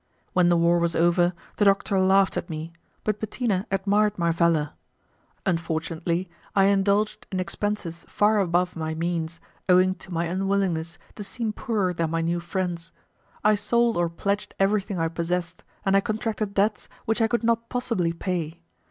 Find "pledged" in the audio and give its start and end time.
14.09-14.55